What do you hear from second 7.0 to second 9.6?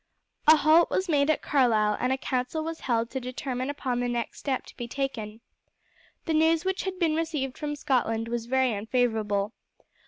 received from Scotland was very unfavourable.